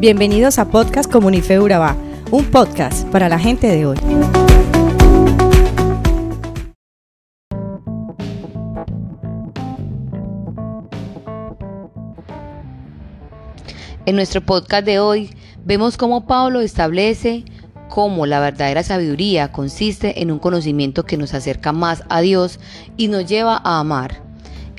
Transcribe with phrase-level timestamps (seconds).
[0.00, 1.94] Bienvenidos a Podcast Comunife Urabá,
[2.30, 3.98] un podcast para la gente de hoy.
[14.06, 15.36] En nuestro podcast de hoy
[15.66, 17.44] vemos cómo Pablo establece
[17.90, 22.58] cómo la verdadera sabiduría consiste en un conocimiento que nos acerca más a Dios
[22.96, 24.29] y nos lleva a amar.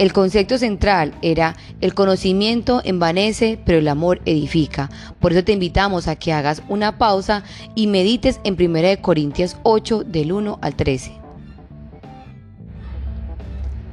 [0.00, 4.88] El concepto central era el conocimiento envanece, pero el amor edifica.
[5.18, 10.04] Por eso te invitamos a que hagas una pausa y medites en 1 Corintios 8
[10.04, 11.12] del 1 al 13.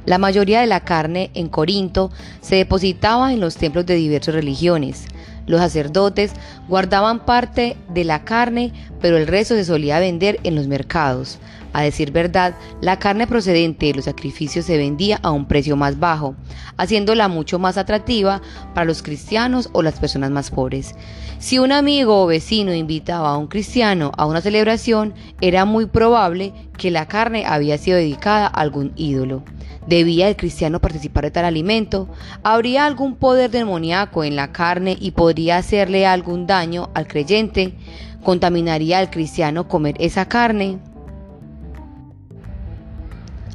[0.06, 5.08] La mayoría de la carne en Corinto se depositaba en los templos de diversas religiones.
[5.46, 6.32] Los sacerdotes
[6.70, 11.38] guardaban parte de la carne, pero el resto se solía vender en los mercados.
[11.78, 16.00] A decir verdad, la carne procedente de los sacrificios se vendía a un precio más
[16.00, 16.36] bajo,
[16.76, 18.42] haciéndola mucho más atractiva
[18.74, 20.96] para los cristianos o las personas más pobres.
[21.38, 26.52] Si un amigo o vecino invitaba a un cristiano a una celebración, era muy probable
[26.80, 29.44] que la carne había sido dedicada a algún ídolo.
[29.86, 32.10] ¿Debía el cristiano participar de tal alimento?
[32.42, 37.76] ¿Habría algún poder demoníaco en la carne y podría hacerle algún daño al creyente?
[38.24, 40.80] ¿Contaminaría al cristiano comer esa carne?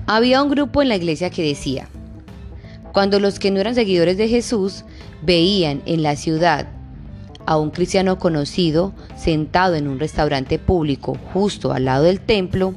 [0.07, 1.89] Había un grupo en la iglesia que decía,
[2.93, 4.85] cuando los que no eran seguidores de Jesús
[5.23, 6.69] veían en la ciudad
[7.47, 12.75] a un cristiano conocido sentado en un restaurante público justo al lado del templo,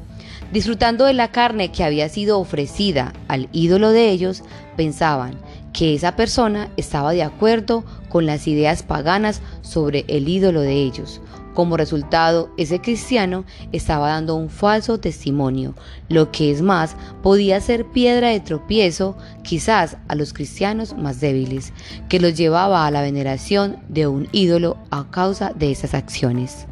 [0.51, 4.43] Disfrutando de la carne que había sido ofrecida al ídolo de ellos,
[4.77, 5.35] pensaban
[5.73, 7.83] que esa persona estaba de acuerdo
[8.15, 11.19] con las ideas paganas sobre el ídolo de ellos.
[11.53, 15.75] Como resultado, ese cristiano estaba dando un falso testimonio,
[16.07, 21.73] lo que es más, podía ser piedra de tropiezo quizás a los cristianos más débiles,
[22.07, 26.67] que los llevaba a la veneración de un ídolo a causa de esas acciones.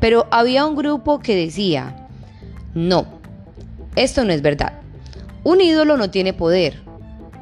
[0.00, 2.08] Pero había un grupo que decía,
[2.72, 3.04] no,
[3.96, 4.80] esto no es verdad.
[5.44, 6.80] Un ídolo no tiene poder.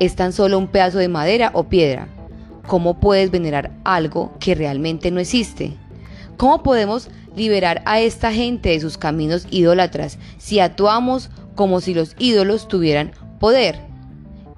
[0.00, 2.08] Es tan solo un pedazo de madera o piedra.
[2.66, 5.76] ¿Cómo puedes venerar algo que realmente no existe?
[6.36, 12.16] ¿Cómo podemos liberar a esta gente de sus caminos idólatras si actuamos como si los
[12.18, 13.78] ídolos tuvieran poder?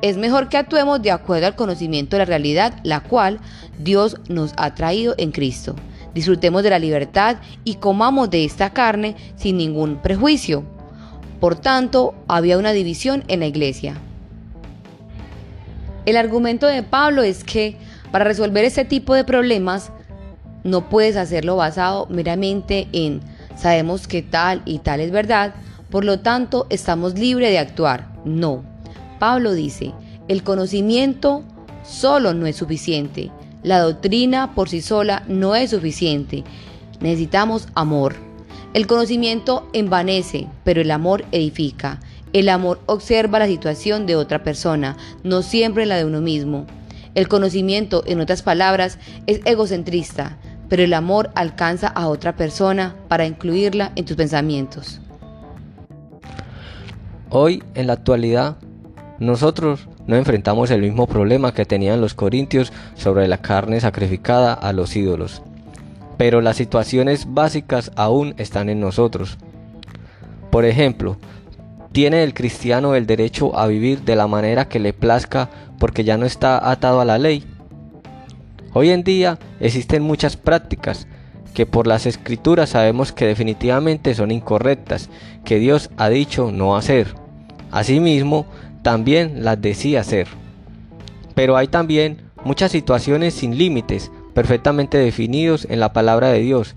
[0.02, 3.40] Es mejor que actuemos de acuerdo al conocimiento de la realidad, la cual
[3.78, 5.74] Dios nos ha traído en Cristo.
[6.14, 10.64] Disfrutemos de la libertad y comamos de esta carne sin ningún prejuicio.
[11.40, 13.96] Por tanto, había una división en la iglesia.
[16.06, 17.76] El argumento de Pablo es que
[18.10, 19.90] para resolver este tipo de problemas
[20.64, 23.20] no puedes hacerlo basado meramente en
[23.56, 25.54] sabemos que tal y tal es verdad,
[25.90, 28.12] por lo tanto estamos libres de actuar.
[28.24, 28.64] No.
[29.18, 29.92] Pablo dice,
[30.28, 31.42] el conocimiento
[31.84, 33.30] solo no es suficiente,
[33.62, 36.44] la doctrina por sí sola no es suficiente,
[37.00, 38.14] necesitamos amor.
[38.74, 41.98] El conocimiento envanece, pero el amor edifica.
[42.32, 46.66] El amor observa la situación de otra persona, no siempre la de uno mismo.
[47.16, 50.38] El conocimiento, en otras palabras, es egocentrista,
[50.68, 55.00] pero el amor alcanza a otra persona para incluirla en tus pensamientos.
[57.28, 58.58] Hoy, en la actualidad,
[59.18, 64.72] nosotros no enfrentamos el mismo problema que tenían los corintios sobre la carne sacrificada a
[64.72, 65.42] los ídolos
[66.16, 69.38] pero las situaciones básicas aún están en nosotros.
[70.50, 71.16] Por ejemplo,
[71.92, 76.16] ¿tiene el cristiano el derecho a vivir de la manera que le plazca porque ya
[76.16, 77.44] no está atado a la ley?
[78.72, 81.06] Hoy en día existen muchas prácticas
[81.54, 85.08] que por las escrituras sabemos que definitivamente son incorrectas,
[85.44, 87.14] que Dios ha dicho no hacer.
[87.70, 88.46] Asimismo,
[88.82, 90.28] también las decía hacer.
[91.34, 96.76] Pero hay también muchas situaciones sin límites perfectamente definidos en la palabra de Dios,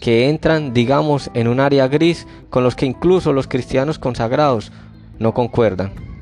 [0.00, 4.72] que entran, digamos, en un área gris con los que incluso los cristianos consagrados
[5.18, 6.13] no concuerdan.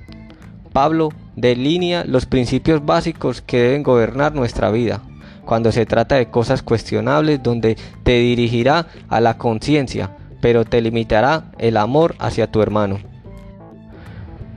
[0.72, 5.02] Pablo delinea los principios básicos que deben gobernar nuestra vida,
[5.44, 11.52] cuando se trata de cosas cuestionables donde te dirigirá a la conciencia, pero te limitará
[11.58, 12.98] el amor hacia tu hermano.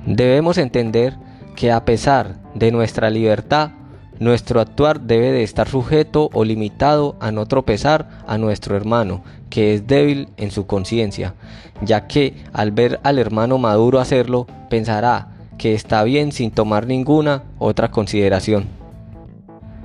[0.06, 1.16] Debemos entender
[1.56, 3.72] que a pesar de nuestra libertad,
[4.20, 9.74] nuestro actuar debe de estar sujeto o limitado a no tropezar a nuestro hermano, que
[9.74, 11.34] es débil en su conciencia,
[11.82, 17.44] ya que al ver al hermano maduro hacerlo, pensará que está bien sin tomar ninguna
[17.60, 18.66] otra consideración.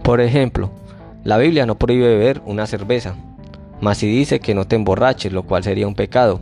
[0.02, 0.70] Por ejemplo,
[1.24, 3.14] la Biblia no prohíbe beber una cerveza,
[3.80, 6.40] mas si dice que no te emborraches, lo cual sería un pecado.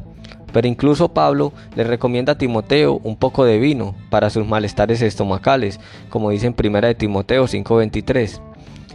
[0.53, 5.79] Pero incluso Pablo le recomienda a Timoteo un poco de vino para sus malestares estomacales,
[6.09, 8.41] como dice en 1 de Timoteo 5:23.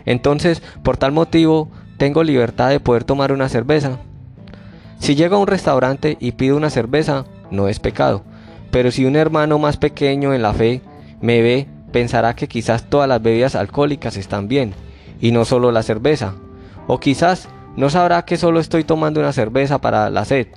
[0.06, 4.00] Entonces, por tal motivo, tengo libertad de poder tomar una cerveza.
[5.00, 8.24] Si llego a un restaurante y pido una cerveza, no es pecado.
[8.74, 10.82] Pero si un hermano más pequeño en la fe
[11.22, 14.74] me ve, pensará que quizás todas las bebidas alcohólicas están bien,
[15.22, 16.34] y no solo la cerveza.
[16.88, 20.48] O quizás no sabrá que solo estoy tomando una cerveza para la sed,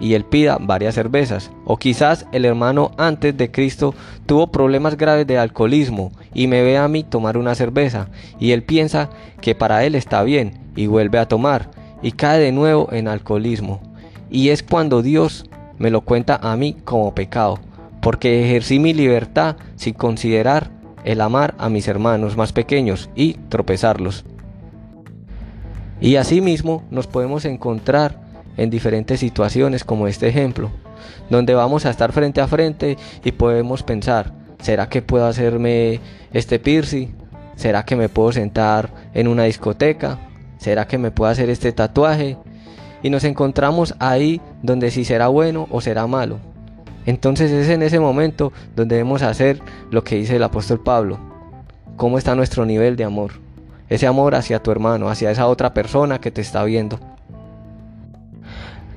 [0.00, 1.52] y él pida varias cervezas.
[1.64, 3.94] O quizás el hermano antes de Cristo
[4.26, 8.08] tuvo problemas graves de alcoholismo y me ve a mí tomar una cerveza
[8.40, 11.70] y él piensa que para él está bien y vuelve a tomar
[12.02, 13.80] y cae de nuevo en alcoholismo.
[14.30, 15.44] Y es cuando Dios
[15.80, 17.58] me lo cuenta a mí como pecado,
[18.02, 20.70] porque ejercí mi libertad sin considerar
[21.04, 24.26] el amar a mis hermanos más pequeños y tropezarlos.
[25.98, 28.20] Y asimismo nos podemos encontrar
[28.58, 30.70] en diferentes situaciones como este ejemplo,
[31.30, 35.98] donde vamos a estar frente a frente y podemos pensar, ¿será que puedo hacerme
[36.34, 37.08] este piercing?
[37.56, 40.18] ¿Será que me puedo sentar en una discoteca?
[40.58, 42.36] ¿Será que me puedo hacer este tatuaje?
[43.02, 46.38] Y nos encontramos ahí donde si será bueno o será malo.
[47.06, 49.60] Entonces es en ese momento donde debemos hacer
[49.90, 51.18] lo que dice el apóstol Pablo.
[51.96, 53.32] ¿Cómo está nuestro nivel de amor?
[53.88, 56.98] Ese amor hacia tu hermano, hacia esa otra persona que te está viendo.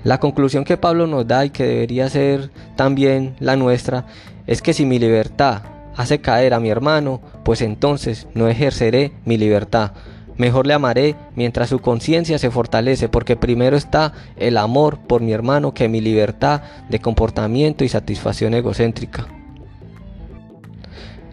[0.04, 4.06] La conclusión que Pablo nos da y que debería ser también la nuestra
[4.48, 5.62] es que si mi libertad
[5.96, 9.92] hace caer a mi hermano, pues entonces no ejerceré mi libertad.
[10.38, 15.32] Mejor le amaré mientras su conciencia se fortalece, porque primero está el amor por mi
[15.32, 19.28] hermano que mi libertad de comportamiento y satisfacción egocéntrica.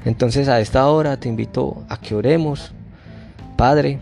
[0.05, 2.73] Entonces a esta hora te invito a que oremos.
[3.57, 3.99] Padre,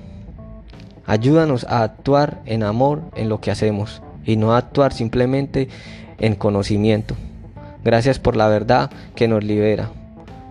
[1.07, 5.69] ayúdanos a actuar en amor en lo que hacemos y no actuar simplemente
[6.19, 7.17] en conocimiento.
[7.85, 9.91] Gracias por la verdad que nos libera,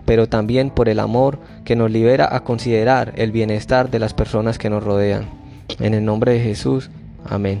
[0.08, 4.56] pero también por el amor que nos libera a considerar el bienestar de las personas
[4.56, 5.28] que nos rodean.
[5.80, 6.88] En el nombre de Jesús,
[7.28, 7.60] amén.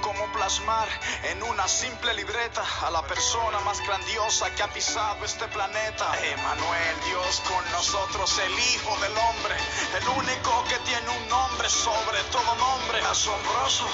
[0.00, 0.88] cómo plasmar
[1.24, 6.06] en una simple libreta a la persona más grandiosa que ha pisado este planeta.
[6.24, 9.56] Emanuel, Dios con nosotros, el Hijo del Hombre,
[9.98, 13.86] el único que tiene un nombre sobre todo nombre, asombroso,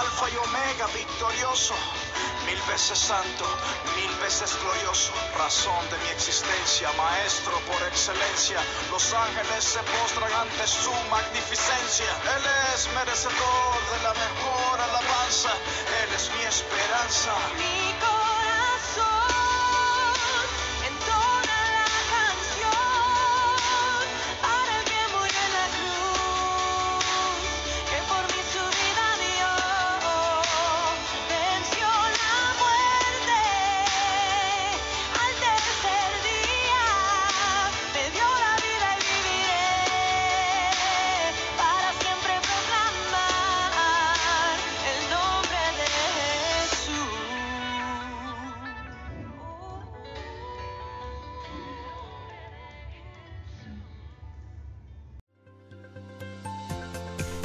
[0.00, 1.74] alfa y omega, victorioso
[2.48, 3.44] mil veces santo,
[3.96, 8.58] mil veces glorioso, razón de mi existencia, maestro por excelencia.
[8.90, 12.10] Los ángeles se postran ante su magnificencia.
[12.36, 14.67] Él es merecedor de la mejor
[15.28, 15.50] alabanza,
[16.02, 18.17] Él es mi esperanza.